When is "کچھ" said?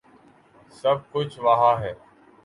1.11-1.39